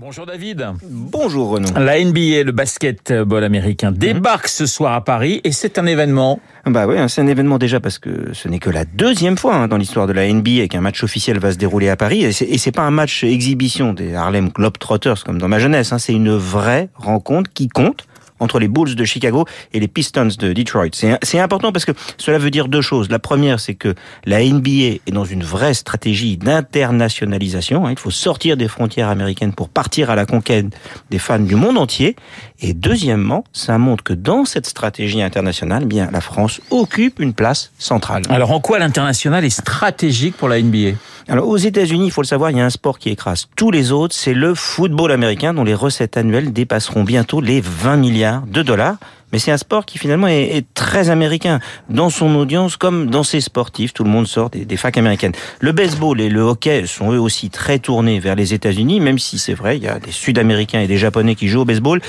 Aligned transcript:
Bonjour 0.00 0.26
David. 0.26 0.64
Bonjour 0.84 1.48
Renaud. 1.48 1.76
La 1.76 1.98
NBA, 1.98 2.44
le 2.44 2.52
basketball 2.52 3.42
américain, 3.42 3.90
débarque 3.90 4.46
ce 4.46 4.64
soir 4.64 4.92
à 4.92 5.02
Paris 5.02 5.40
et 5.42 5.50
c'est 5.50 5.76
un 5.76 5.86
événement. 5.86 6.38
Bah 6.66 6.86
oui, 6.86 6.94
c'est 7.08 7.20
un 7.20 7.26
événement 7.26 7.58
déjà 7.58 7.80
parce 7.80 7.98
que 7.98 8.32
ce 8.32 8.46
n'est 8.46 8.60
que 8.60 8.70
la 8.70 8.84
deuxième 8.84 9.36
fois 9.36 9.56
hein, 9.56 9.66
dans 9.66 9.76
l'histoire 9.76 10.06
de 10.06 10.12
la 10.12 10.32
NBA 10.32 10.68
qu'un 10.68 10.82
match 10.82 11.02
officiel 11.02 11.40
va 11.40 11.50
se 11.50 11.58
dérouler 11.58 11.88
à 11.88 11.96
Paris 11.96 12.22
et 12.22 12.32
c'est 12.32 12.70
pas 12.70 12.82
un 12.82 12.92
match 12.92 13.24
exhibition 13.24 13.92
des 13.92 14.14
Harlem 14.14 14.50
Globetrotters 14.50 15.24
comme 15.26 15.38
dans 15.38 15.48
ma 15.48 15.58
jeunesse, 15.58 15.92
hein, 15.92 15.98
c'est 15.98 16.12
une 16.12 16.30
vraie 16.30 16.90
rencontre 16.94 17.50
qui 17.52 17.66
compte 17.66 18.06
entre 18.40 18.58
les 18.58 18.68
Bulls 18.68 18.94
de 18.94 19.04
Chicago 19.04 19.44
et 19.72 19.80
les 19.80 19.88
Pistons 19.88 20.28
de 20.38 20.52
Detroit. 20.52 20.90
C'est 21.22 21.38
important 21.38 21.72
parce 21.72 21.84
que 21.84 21.92
cela 22.16 22.38
veut 22.38 22.50
dire 22.50 22.68
deux 22.68 22.80
choses. 22.80 23.10
La 23.10 23.18
première, 23.18 23.60
c'est 23.60 23.74
que 23.74 23.94
la 24.24 24.44
NBA 24.44 25.00
est 25.06 25.12
dans 25.12 25.24
une 25.24 25.42
vraie 25.42 25.74
stratégie 25.74 26.36
d'internationalisation. 26.36 27.86
Hein. 27.86 27.92
Il 27.92 27.98
faut 27.98 28.10
sortir 28.10 28.56
des 28.56 28.68
frontières 28.68 29.08
américaines 29.08 29.52
pour 29.52 29.68
partir 29.68 30.10
à 30.10 30.16
la 30.16 30.26
conquête 30.26 30.66
des 31.10 31.18
fans 31.18 31.38
du 31.38 31.54
monde 31.54 31.78
entier. 31.78 32.16
Et 32.60 32.74
deuxièmement, 32.74 33.44
ça 33.52 33.78
montre 33.78 34.04
que 34.04 34.12
dans 34.12 34.44
cette 34.44 34.66
stratégie 34.66 35.22
internationale, 35.22 35.82
eh 35.84 35.86
bien 35.86 36.10
la 36.10 36.20
France 36.20 36.60
occupe 36.70 37.20
une 37.20 37.32
place 37.32 37.72
centrale. 37.78 38.22
Alors 38.28 38.52
en 38.52 38.60
quoi 38.60 38.78
l'international 38.78 39.44
est 39.44 39.50
stratégique 39.50 40.36
pour 40.36 40.48
la 40.48 40.60
NBA 40.60 40.96
alors 41.30 41.46
aux 41.46 41.58
États-Unis, 41.58 42.06
il 42.06 42.10
faut 42.10 42.22
le 42.22 42.26
savoir, 42.26 42.50
il 42.50 42.56
y 42.56 42.60
a 42.60 42.64
un 42.64 42.70
sport 42.70 42.98
qui 42.98 43.10
écrase 43.10 43.48
tous 43.54 43.70
les 43.70 43.92
autres, 43.92 44.14
c'est 44.14 44.32
le 44.32 44.54
football 44.54 45.12
américain 45.12 45.52
dont 45.52 45.62
les 45.62 45.74
recettes 45.74 46.16
annuelles 46.16 46.54
dépasseront 46.54 47.04
bientôt 47.04 47.42
les 47.42 47.60
20 47.60 47.96
milliards 47.98 48.46
de 48.46 48.62
dollars. 48.62 48.96
Mais 49.30 49.38
c'est 49.38 49.50
un 49.50 49.58
sport 49.58 49.84
qui 49.84 49.98
finalement 49.98 50.26
est, 50.26 50.64
très 50.72 51.10
américain 51.10 51.60
dans 51.90 52.08
son 52.08 52.34
audience 52.34 52.78
comme 52.78 53.10
dans 53.10 53.24
ses 53.24 53.42
sportifs. 53.42 53.92
Tout 53.92 54.04
le 54.04 54.08
monde 54.08 54.26
sort 54.26 54.48
des, 54.48 54.76
facs 54.78 54.96
américaines. 54.96 55.34
Le 55.60 55.72
baseball 55.72 56.18
et 56.22 56.30
le 56.30 56.40
hockey 56.40 56.86
sont 56.86 57.12
eux 57.12 57.20
aussi 57.20 57.50
très 57.50 57.78
tournés 57.78 58.20
vers 58.20 58.34
les 58.34 58.54
États-Unis, 58.54 59.00
même 59.00 59.18
si 59.18 59.38
c'est 59.38 59.52
vrai, 59.52 59.76
il 59.76 59.84
y 59.84 59.88
a 59.88 59.98
des 59.98 60.12
Sud-Américains 60.12 60.80
et 60.80 60.86
des 60.86 60.96
Japonais 60.96 61.34
qui 61.34 61.48
jouent 61.48 61.60
au 61.60 61.66
baseball 61.66 62.00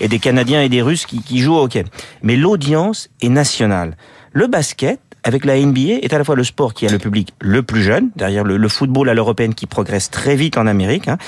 et 0.00 0.06
des 0.06 0.20
Canadiens 0.20 0.62
et 0.62 0.68
des 0.68 0.82
Russes 0.82 1.04
qui, 1.04 1.20
qui 1.20 1.40
jouent 1.40 1.56
au 1.56 1.64
hockey. 1.64 1.82
Mais 2.22 2.36
l'audience 2.36 3.08
est 3.22 3.28
nationale. 3.28 3.96
Le 4.32 4.46
basket, 4.46 5.00
avec 5.28 5.44
la 5.44 5.60
NBA, 5.60 6.00
est 6.02 6.14
à 6.14 6.18
la 6.18 6.24
fois 6.24 6.36
le 6.36 6.42
sport 6.42 6.72
qui 6.72 6.86
a 6.86 6.90
le 6.90 6.98
public 6.98 7.34
le 7.38 7.62
plus 7.62 7.82
jeune, 7.82 8.08
derrière 8.16 8.44
le, 8.44 8.68
football 8.68 9.10
à 9.10 9.14
l'européenne 9.14 9.54
qui 9.54 9.66
progresse 9.66 10.10
très 10.10 10.36
vite 10.36 10.56
en 10.56 10.66
Amérique. 10.66 11.06
Hein. 11.06 11.18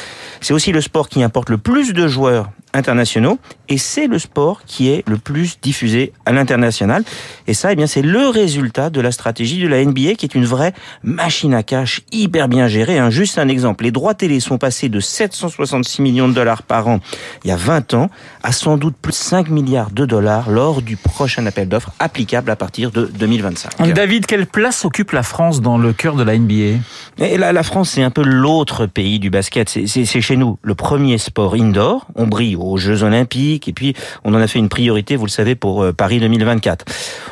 C'est 0.41 0.55
aussi 0.55 0.73
le 0.73 0.81
sport 0.81 1.11
qui 1.11 1.23
importe 1.23 1.51
le 1.51 1.59
plus 1.59 1.93
de 1.93 2.09
joueurs 2.09 2.51
internationaux 2.75 3.39
et 3.69 3.79
c'est 3.79 4.07
le 4.07 4.19
sport 4.19 4.63
qui 4.67 4.89
est 4.89 5.09
le 5.09 5.17
plus 5.17 5.61
diffusé 5.61 6.13
à 6.27 6.33
l'international. 6.33 7.05
Et 7.47 7.55
ça, 7.55 7.73
eh 7.73 7.77
bien, 7.77 7.87
c'est 7.87 8.03
le 8.03 8.29
résultat 8.29 8.91
de 8.91 9.01
la 9.01 9.13
stratégie 9.13 9.61
de 9.61 9.69
la 9.69 9.85
NBA 9.85 10.15
qui 10.15 10.27
est 10.27 10.35
une 10.35 10.45
vraie 10.45 10.73
machine 11.03 11.55
à 11.55 11.63
cash 11.63 12.03
hyper 12.13 12.49
bien 12.49 12.67
gérée. 12.67 12.99
Hein. 12.99 13.11
Juste 13.11 13.39
un 13.39 13.49
exemple. 13.49 13.85
Les 13.85 13.91
droits 13.91 14.15
télé 14.15 14.41
sont 14.41 14.59
passés 14.59 14.89
de 14.89 15.01
766 15.01 16.03
millions 16.03 16.29
de 16.29 16.35
dollars 16.35 16.63
par 16.63 16.89
an 16.89 17.01
il 17.45 17.49
y 17.49 17.53
a 17.53 17.57
20 17.57 17.95
ans 17.95 18.11
à 18.43 18.53
sans 18.53 18.77
doute 18.77 18.97
plus 19.01 19.13
de 19.13 19.17
5 19.17 19.49
milliards 19.49 19.91
de 19.91 20.05
dollars 20.05 20.51
lors 20.51 20.83
du 20.83 20.97
prochain 20.97 21.47
appel 21.47 21.69
d'offres 21.69 21.93
applicable 21.99 22.51
à 22.51 22.57
partir 22.57 22.91
de 22.91 23.07
2025. 23.07 23.93
David, 23.93 24.27
quelle 24.27 24.47
place 24.47 24.85
occupe 24.85 25.13
la 25.13 25.23
France 25.23 25.61
dans 25.61 25.79
le 25.79 25.93
cœur 25.93 26.17
de 26.17 26.23
la 26.23 26.37
NBA 26.37 26.81
et 27.19 27.37
la, 27.37 27.53
la 27.53 27.63
France, 27.63 27.91
c'est 27.91 28.03
un 28.03 28.11
peu 28.11 28.23
l'autre 28.23 28.87
pays 28.87 29.19
du 29.19 29.31
basket. 29.31 29.69
C'est 29.69 30.21
chez 30.21 30.37
nous 30.37 30.59
le 30.63 30.75
premier 30.75 31.19
sport 31.19 31.55
indoor. 31.55 32.07
On 32.15 32.27
brille 32.27 32.57
aux 32.65 32.77
Jeux 32.77 33.03
Olympiques 33.03 33.69
et 33.69 33.73
puis 33.73 33.95
on 34.25 34.35
en 34.35 34.41
a 34.41 34.47
fait 34.47 34.59
une 34.59 34.69
priorité, 34.69 35.17
vous 35.17 35.27
le 35.27 35.31
savez, 35.31 35.55
pour 35.55 35.83
euh, 35.83 35.93
Paris 35.93 36.21
2024. 36.21 36.85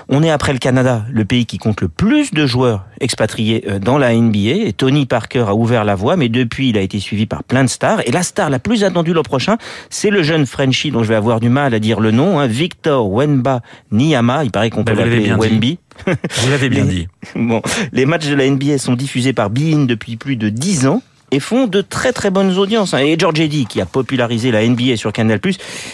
On 0.08 0.22
est 0.22 0.30
après 0.30 0.52
le 0.52 0.58
Canada, 0.58 1.04
le 1.10 1.24
pays 1.24 1.46
qui 1.46 1.58
compte 1.58 1.80
le 1.80 1.88
plus 1.88 2.32
de 2.32 2.46
joueurs 2.46 2.84
expatriés 3.00 3.64
euh, 3.68 3.78
dans 3.78 3.98
la 3.98 4.14
NBA. 4.14 4.66
Et 4.66 4.72
Tony 4.72 5.06
Parker 5.06 5.44
a 5.48 5.54
ouvert 5.54 5.84
la 5.84 5.94
voie, 5.94 6.16
mais 6.16 6.28
depuis, 6.28 6.70
il 6.70 6.78
a 6.78 6.80
été 6.80 6.98
suivi 7.00 7.26
par 7.26 7.44
plein 7.44 7.64
de 7.64 7.68
stars. 7.68 8.00
Et 8.06 8.10
la 8.10 8.22
star 8.22 8.50
la 8.50 8.58
plus 8.58 8.84
attendue 8.84 9.12
l'an 9.12 9.22
prochain, 9.22 9.56
c'est 9.90 10.10
le 10.10 10.22
jeune 10.22 10.46
Frenchie 10.46 10.90
dont 10.90 11.02
je 11.02 11.08
vais 11.08 11.14
avoir 11.14 11.40
du 11.40 11.48
mal 11.48 11.74
à 11.74 11.78
dire 11.78 12.00
le 12.00 12.10
nom, 12.10 12.38
hein, 12.38 12.46
Victor 12.46 13.10
Wenba 13.10 13.60
Niyama. 13.92 14.44
Il 14.44 14.50
paraît 14.50 14.70
qu'on 14.70 14.84
peut 14.84 14.94
ben, 14.94 15.04
l'appeler 15.04 15.32
Wenby. 15.32 15.78
Vous 16.06 16.50
l'avez 16.50 16.68
bien 16.68 16.84
dit. 16.86 17.08
Bon, 17.34 17.62
les 17.92 18.06
matchs 18.06 18.28
de 18.28 18.34
la 18.34 18.48
NBA 18.48 18.78
sont 18.78 18.94
diffusés 18.94 19.32
par 19.32 19.50
Bein 19.50 19.84
depuis 19.84 20.16
plus 20.16 20.36
de 20.36 20.48
10 20.48 20.86
ans 20.86 21.02
et 21.30 21.40
font 21.40 21.66
de 21.66 21.80
très 21.80 22.12
très 22.12 22.30
bonnes 22.30 22.56
audiences. 22.56 22.94
Hein. 22.94 22.98
Et 22.98 23.18
George 23.18 23.40
Eddy, 23.40 23.66
qui 23.66 23.80
a 23.80 23.86
popularisé 23.86 24.50
la 24.50 24.66
NBA 24.66 24.96
sur 24.96 25.12
Canal+, 25.12 25.40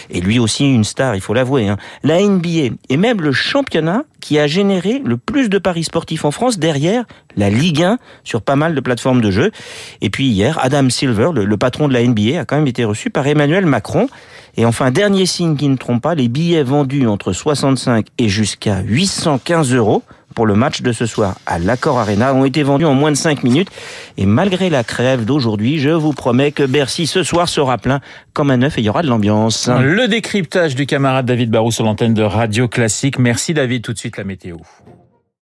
est 0.09 0.19
lui 0.19 0.39
aussi 0.39 0.65
une 0.65 0.83
star, 0.83 1.15
il 1.15 1.21
faut 1.21 1.33
l'avouer. 1.33 1.67
Hein. 1.67 1.77
La 2.03 2.21
NBA 2.21 2.75
et 2.89 2.97
même 2.97 3.21
le 3.21 3.31
championnat 3.31 4.03
qui 4.21 4.39
a 4.39 4.47
généré 4.47 5.01
le 5.05 5.17
plus 5.17 5.49
de 5.49 5.57
paris 5.57 5.83
sportifs 5.83 6.25
en 6.25 6.31
France 6.31 6.57
derrière 6.57 7.05
la 7.37 7.49
Ligue 7.49 7.83
1 7.83 7.99
sur 8.23 8.41
pas 8.41 8.55
mal 8.55 8.73
de 8.73 8.81
plateformes 8.81 9.21
de 9.21 9.29
jeux. 9.29 9.51
Et 10.01 10.09
puis 10.09 10.25
hier, 10.27 10.57
Adam 10.63 10.89
Silver, 10.89 11.29
le 11.33 11.57
patron 11.57 11.87
de 11.87 11.93
la 11.93 12.03
NBA, 12.03 12.39
a 12.39 12.45
quand 12.45 12.55
même 12.55 12.67
été 12.67 12.85
reçu 12.85 13.09
par 13.09 13.27
Emmanuel 13.27 13.65
Macron. 13.65 14.07
Et 14.57 14.65
enfin, 14.65 14.89
dernier 14.89 15.25
signe 15.25 15.55
qui 15.55 15.67
ne 15.67 15.75
trompe 15.75 16.01
pas, 16.01 16.15
les 16.15 16.27
billets 16.27 16.63
vendus 16.63 17.07
entre 17.07 17.33
65 17.33 18.07
et 18.17 18.29
jusqu'à 18.29 18.81
815 18.81 19.73
euros 19.73 20.01
pour 20.35 20.45
le 20.45 20.53
match 20.53 20.81
de 20.81 20.91
ce 20.91 21.05
soir 21.05 21.37
à 21.45 21.57
l'Accord 21.57 21.97
Arena 21.97 22.33
ont 22.35 22.45
été 22.45 22.61
vendus 22.61 22.85
en 22.85 22.93
moins 22.93 23.11
de 23.11 23.17
5 23.17 23.43
minutes. 23.43 23.69
Et 24.17 24.25
malgré 24.25 24.69
la 24.69 24.83
crève 24.83 25.25
d'aujourd'hui, 25.25 25.79
je 25.79 25.89
vous 25.89 26.13
promets 26.13 26.51
que 26.51 26.63
Bercy 26.63 27.07
ce 27.07 27.23
soir 27.23 27.49
sera 27.49 27.77
plein 27.77 28.01
comme 28.33 28.51
un 28.51 28.57
neuf 28.57 28.77
et 28.77 28.81
il 28.81 28.85
y 28.85 28.89
aura 28.89 29.01
de 29.01 29.07
l'ambiance. 29.07 29.67
Le 29.67 30.07
décryptage 30.07 30.75
du 30.75 30.85
camarade 30.85 31.25
David 31.25 31.49
Barou 31.49 31.71
sur 31.71 31.85
l'antenne 31.85 32.13
de 32.13 32.23
Radio 32.23 32.67
Classique. 32.67 33.17
Merci 33.17 33.53
David, 33.53 33.81
tout 33.81 33.93
de 33.93 33.97
suite 33.97 34.17
la 34.17 34.25
météo. 34.25 34.57